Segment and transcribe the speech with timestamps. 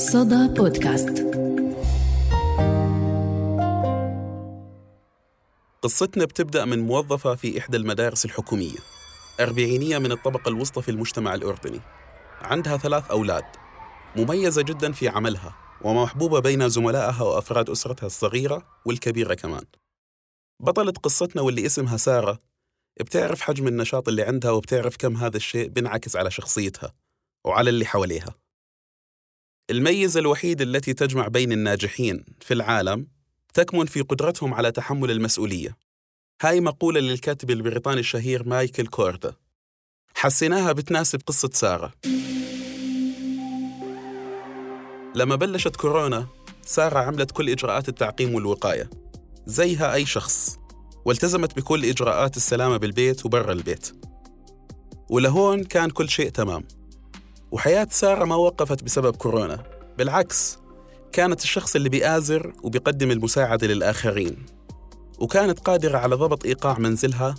[0.00, 1.26] صدى بودكاست.
[5.82, 8.78] قصتنا بتبدأ من موظفة في إحدى المدارس الحكومية.
[9.40, 11.80] أربعينية من الطبقة الوسطى في المجتمع الأردني.
[12.42, 13.44] عندها ثلاث أولاد.
[14.16, 19.64] مميزة جدا في عملها ومحبوبة بين زملائها وأفراد أسرتها الصغيرة والكبيرة كمان.
[20.60, 22.38] بطلة قصتنا واللي اسمها سارة.
[23.00, 26.92] بتعرف حجم النشاط اللي عندها وبتعرف كم هذا الشيء بينعكس على شخصيتها
[27.44, 28.34] وعلى اللي حواليها.
[29.70, 33.06] الميزة الوحيدة التي تجمع بين الناجحين في العالم
[33.54, 35.76] تكمن في قدرتهم على تحمل المسؤولية.
[36.42, 39.34] هاي مقولة للكاتب البريطاني الشهير مايكل كوردا.
[40.14, 41.92] حسيناها بتناسب قصة سارة.
[45.14, 46.26] لما بلشت كورونا
[46.62, 48.90] سارة عملت كل إجراءات التعقيم والوقاية
[49.46, 50.58] زيها أي شخص
[51.04, 53.92] والتزمت بكل إجراءات السلامة بالبيت وبرا البيت.
[55.10, 56.79] ولهون كان كل شيء تمام.
[57.52, 59.62] وحياة سارة ما وقفت بسبب كورونا.
[59.98, 60.58] بالعكس
[61.12, 64.46] كانت الشخص اللي بيآزر وبيقدم المساعدة للآخرين.
[65.18, 67.34] وكانت قادرة على ضبط إيقاع منزلها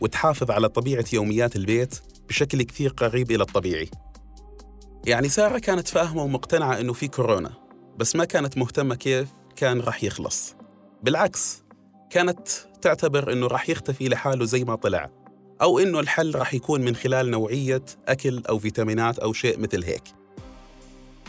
[0.00, 3.90] وتحافظ على طبيعة يوميات البيت بشكل كثير قريب إلى الطبيعي.
[5.06, 7.52] يعني سارة كانت فاهمة ومقتنعة إنه في كورونا
[7.96, 10.54] بس ما كانت مهتمة كيف كان رح يخلص.
[11.02, 11.62] بالعكس
[12.10, 12.48] كانت
[12.82, 15.21] تعتبر إنه رح يختفي لحاله زي ما طلع.
[15.62, 20.02] أو إنه الحل رح يكون من خلال نوعية أكل أو فيتامينات أو شيء مثل هيك.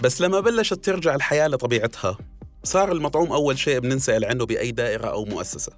[0.04, 2.18] بس لما بلشت ترجع الحياة لطبيعتها
[2.64, 5.72] صار المطعوم أول شيء بننسأل عنه بأي دائرة أو مؤسسة.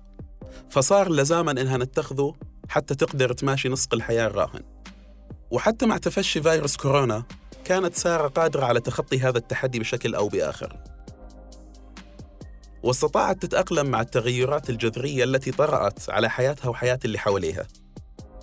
[0.70, 2.34] فصار لزاما إنها نتخذه
[2.70, 4.62] حتى تقدر تماشي نسق الحياة الراهن.
[5.52, 7.24] وحتى مع تفشي فيروس كورونا
[7.66, 10.78] كانت سارة قادرة على تخطي هذا التحدي بشكل أو بآخر.
[12.84, 17.68] واستطاعت تتأقلم مع التغيرات الجذرية التي طرأت على حياتها وحياة اللي حواليها.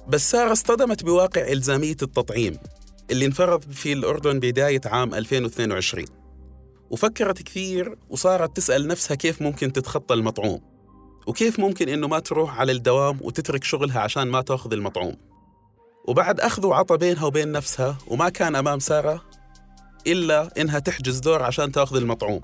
[0.09, 2.59] بس سارة اصطدمت بواقع إلزامية التطعيم
[3.11, 6.05] اللي انفرض في الأردن بداية عام 2022
[6.91, 10.73] وفكرت كثير وصارت تسأل نفسها كيف ممكن تتخطى المطعوم
[11.27, 15.17] وكيف ممكن إنه ما تروح على الدوام وتترك شغلها عشان ما تأخذ المطعوم.
[16.09, 19.23] وبعد أخذ وعطى بينها وبين نفسها وما كان أمام سارة
[20.07, 22.41] إلا إنها تحجز دور عشان تأخذ المطعوم.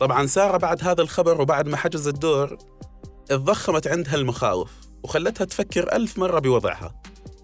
[0.00, 2.58] طبعا سارة بعد هذا الخبر وبعد ما حجزت دور
[3.30, 4.87] اتضخمت عندها المخاوف.
[5.02, 6.94] وخلتها تفكر ألف مرة بوضعها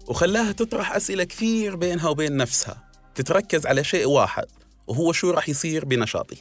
[0.07, 2.83] وخلاها تطرح أسئلة كثير بينها وبين نفسها
[3.15, 4.45] تتركز على شيء واحد
[4.87, 6.37] وهو شو رح يصير بنشاطي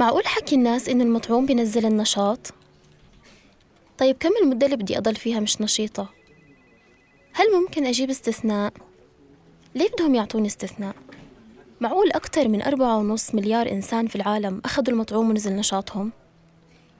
[0.00, 2.52] معقول حكي الناس إنه المطعوم بينزل النشاط؟
[3.98, 6.08] طيب كم المدة اللي بدي أضل فيها مش نشيطة؟
[7.32, 8.72] هل ممكن أجيب استثناء؟
[9.74, 10.94] ليه بدهم يعطوني استثناء؟
[11.80, 16.12] معقول أكثر من أربعة ونص مليار إنسان في العالم أخذوا المطعوم ونزل نشاطهم؟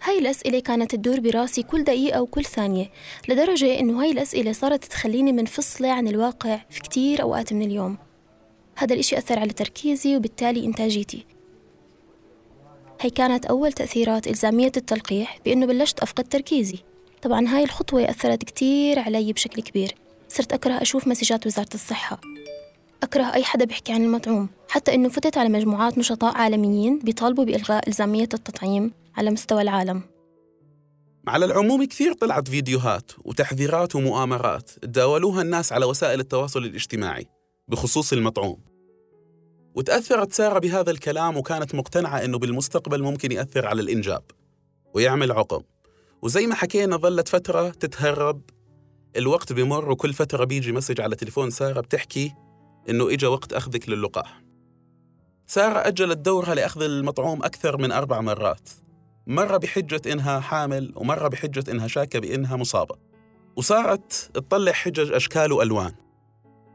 [0.02, 2.90] هاي الأسئلة كانت تدور براسي كل دقيقة وكل ثانية
[3.28, 7.98] لدرجة إنه هاي الأسئلة صارت تخليني منفصلة عن الواقع في كتير أوقات من اليوم.
[8.76, 11.26] هذا الإشي أثر على تركيزي وبالتالي إنتاجيتي.
[13.00, 16.78] هي كانت أول تأثيرات إلزامية التلقيح بإنه بلشت أفقد تركيزي.
[17.22, 19.94] طبعا هاي الخطوة أثرت كتير علي بشكل كبير.
[20.28, 22.20] صرت أكره أشوف مسجات وزارة الصحة.
[23.02, 24.48] أكره أي حدا بيحكي عن المطعوم.
[24.68, 28.92] حتى إنه فتت على مجموعات نشطاء عالميين بيطالبوا بإلغاء إلزامية التطعيم.
[29.20, 30.02] على مستوى العالم.
[31.28, 37.26] على العموم كثير طلعت فيديوهات وتحذيرات ومؤامرات تداولوها الناس على وسائل التواصل الاجتماعي
[37.68, 38.60] بخصوص المطعوم.
[39.74, 44.22] وتأثرت سارة بهذا الكلام وكانت مقتنعة أنه بالمستقبل ممكن يأثر على الإنجاب
[44.94, 45.62] ويعمل عقم.
[46.22, 48.40] وزي ما حكينا ظلت فترة تتهرب.
[49.16, 52.34] الوقت بمر وكل فترة بيجي مسج على تليفون سارة بتحكي
[52.88, 54.42] إنه إجا وقت أخذك للقاح.
[55.46, 58.68] سارة أجلت دورها لأخذ المطعوم أكثر من أربع مرات.
[59.30, 62.96] مرة بحجة إنها حامل ومرة بحجة إنها شاكة بإنها مصابة.
[63.56, 65.92] وصارت تطلع حجج أشكال وألوان.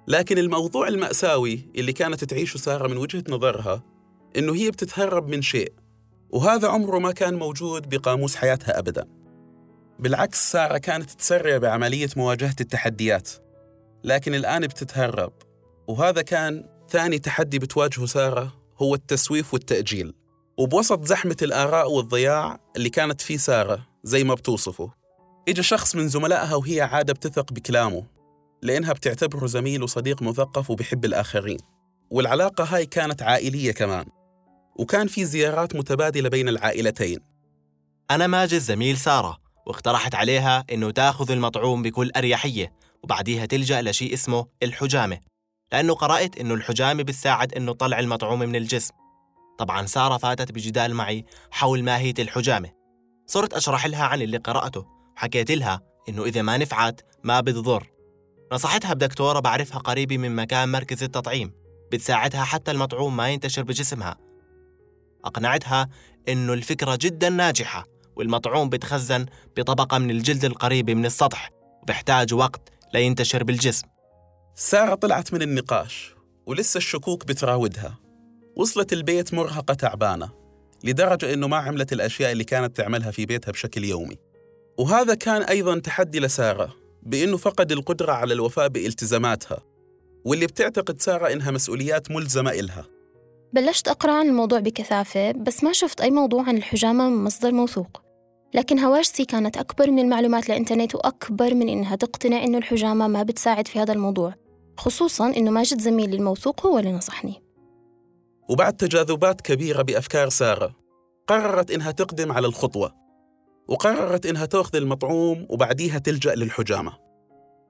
[0.08, 3.84] لكن الموضوع المأساوي اللي كانت تعيشه سارة من وجهة نظرها
[4.38, 5.74] إنه هي بتتهرب من شيء.
[6.30, 9.08] وهذا عمره ما كان موجود بقاموس حياتها أبدا.
[10.00, 13.30] بالعكس سارة كانت تسرع بعملية مواجهة التحديات.
[14.04, 15.34] لكن الآن بتتهرب.
[15.88, 20.25] وهذا كان ثاني تحدي بتواجهه سارة هو التسويف والتأجيل.
[20.58, 24.92] وبوسط زحمة الآراء والضياع اللي كانت فيه سارة زي ما بتوصفه.
[25.50, 28.04] إجا شخص من زملائها وهي عادة بتثق بكلامه
[28.62, 31.58] لأنها بتعتبره زميل وصديق مثقف وبحب الآخرين.
[32.12, 34.06] والعلاقة هاي كانت عائلية كمان.
[34.80, 37.20] وكان في زيارات متبادلة بين العائلتين.
[38.12, 42.74] أنا ماجد زميل سارة واقترحت عليها إنه تأخذ المطعوم بكل أريحية
[43.04, 45.20] وبعديها تلجأ لشيء اسمه الحجامة
[45.72, 48.94] لأنه قرأت إنه الحجامة بتساعد إنه طلع المطعوم من الجسم.
[49.58, 52.72] طبعا سارة فاتت بجدال معي حول ماهية الحجامة
[53.28, 54.86] صرت أشرح لها عن اللي قرأته.
[55.16, 57.92] وحكيت لها إنه إذا ما نفعت ما بتضر.
[58.54, 61.54] نصحتها بدكتورة بعرفها قريبة من مكان مركز التطعيم.
[61.92, 64.18] بتساعدها حتى المطعوم ما ينتشر بجسمها.
[65.26, 65.90] أقنعتها
[66.30, 67.86] إنه الفكرة جدا ناجحة
[68.16, 69.26] والمطعوم بتخزن
[69.58, 71.50] بطبقة من الجلد القريبة من السطح.
[71.82, 73.88] وبيحتاج وقت لينتشر بالجسم.
[74.56, 76.16] سارة طلعت من النقاش
[76.46, 78.05] ولسه الشكوك بتراودها.
[78.56, 80.30] وصلت البيت مرهقة تعبانة
[80.84, 84.18] لدرجة إنه ما عملت الأشياء اللي كانت تعملها في بيتها بشكل يومي.
[84.78, 89.58] وهذا كان أيضا تحدي لسارة بإنه فقد القدرة على الوفاء بإلتزاماتها
[90.26, 92.86] واللي بتعتقد سارة إنها مسؤوليات ملزمة إلها.
[93.54, 98.02] بلشت أقرأ عن الموضوع بكثافة بس ما شفت أي موضوع عن الحجامة من مصدر موثوق.
[98.54, 103.68] لكن هواجسي كانت أكبر من المعلومات الإنترنت وأكبر من إنها تقتنع إنه الحجامة ما بتساعد
[103.68, 104.34] في هذا الموضوع
[104.78, 107.45] خصوصاً إنه ماجد زميلي الموثوق هو اللي نصحني.
[108.50, 110.76] وبعد تجاذبات كبيرة بأفكار سارة
[111.28, 112.96] قررت إنها تقدم على الخطوة
[113.68, 116.94] وقررت إنها تأخذ المطعوم وبعديها تلجأ للحجامة.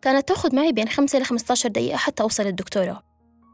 [0.02, 3.04] كانت تأخذ معي بين 5 ل 15 دقيقة حتى أوصل الدكتورة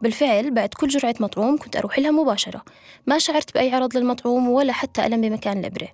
[0.01, 2.61] بالفعل بعد كل جرعة مطعوم كنت أروح لها مباشرة.
[3.07, 5.87] ما شعرت بأي عرض للمطعوم ولا حتى ألم بمكان الإبرة.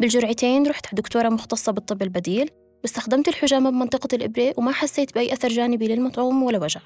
[0.00, 2.50] بالجرعتين رحت على دكتورة مختصة بالطب البديل
[2.82, 6.80] واستخدمت الحجامة بمنطقة الإبرة وما حسيت بأي أثر جانبي للمطعوم ولا وجع.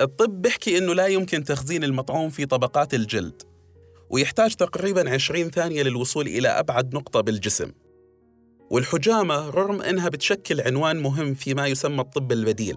[0.00, 3.42] الطب بيحكي إنه لا يمكن تخزين المطعوم في طبقات الجلد
[4.10, 7.72] ويحتاج تقريبا 20 ثانية للوصول إلى أبعد نقطة بالجسم.
[8.70, 12.76] والحجامة رغم أنها بتشكل عنوان مهم فيما يسمى الطب البديل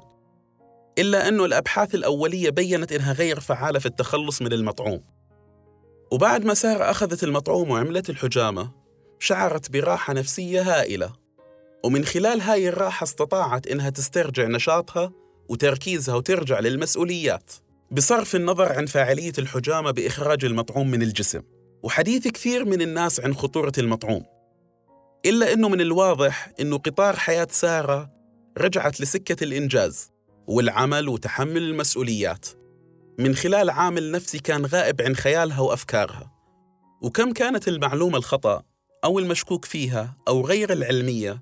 [0.98, 5.04] إلا أنه الأبحاث الأولية بيّنت أنها غير فعالة في التخلص من المطعوم.
[6.12, 8.72] وبعد ما سارة أخذت المطعوم وعملت الحجامة
[9.20, 11.14] شعرت براحة نفسية هائلة.
[11.86, 15.12] ومن خلال هاي الراحة استطاعت إنها تسترجع نشاطها
[15.50, 17.51] وتركيزها وترجع للمسؤوليات.
[17.92, 21.42] بصرف النظر عن فاعلية الحجامة بإخراج المطعوم من الجسم
[21.84, 24.25] وحديث كثير من الناس عن خطورة المطعوم.
[25.25, 28.12] إلا أنه من الواضح أنه قطار حياة سارة
[28.57, 30.10] رجعت لسكة الإنجاز
[30.48, 32.48] والعمل وتحمل المسؤوليات.
[33.19, 36.31] من خلال عامل نفسي كان غائب عن خيالها وأفكارها.
[37.01, 38.63] وكم كانت المعلومة الخطأ
[39.04, 41.42] أو المشكوك فيها أو غير العلمية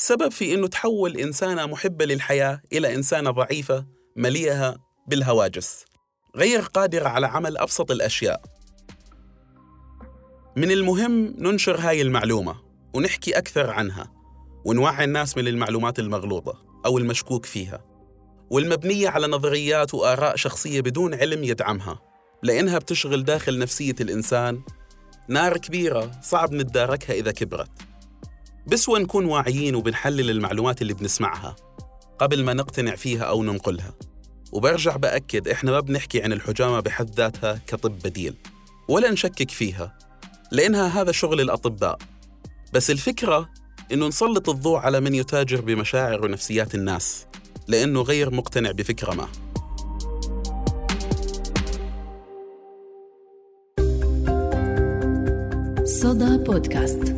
[0.00, 3.86] سبب في أنه تحول إنسانة محبة للحياة إلى إنسانة ضعيفة
[4.16, 4.76] مليئة
[5.08, 5.84] بالهواجس.
[6.36, 8.42] غير قادرة على عمل أبسط الأشياء.
[10.56, 12.56] من المهم ننشر هاي المعلومة
[12.94, 14.12] ونحكي أكثر عنها
[14.64, 17.84] ونوعي الناس من المعلومات المغلوطة أو المشكوك فيها
[18.50, 22.00] والمبنية على نظريات وآراء شخصية بدون علم يدعمها
[22.42, 24.62] لأنها بتشغل داخل نفسية الإنسان
[25.28, 27.87] نار كبيرة صعب نتداركها إذا كبرت.
[28.68, 31.56] بسوى نكون واعيين وبنحلل المعلومات اللي بنسمعها
[32.18, 33.94] قبل ما نقتنع فيها أو ننقلها.
[34.52, 38.34] وبرجع بأكد إحنا ما بنحكي عن الحجامة بحد ذاتها كطب بديل
[38.88, 39.98] ولا نشكك فيها
[40.52, 41.98] لأنها هذا شغل الأطباء.
[42.72, 43.48] بس الفكرة
[43.92, 47.26] إنه نسلط الضوء على من يتاجر بمشاعر ونفسيات الناس
[47.68, 49.28] لأنه غير مقتنع بفكرة ما.
[55.84, 57.14] صدى بودكاست.